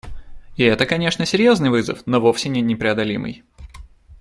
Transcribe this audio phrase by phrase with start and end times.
[0.55, 3.43] И это, конечно, серьезный вызов, но вовсе не непреодолимый.